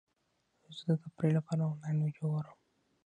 زه 0.77 0.83
د 0.89 0.93
تفریح 1.03 1.33
لپاره 1.37 1.61
انلاین 1.67 1.97
ویډیو 2.01 2.27
ګورم. 2.33 2.57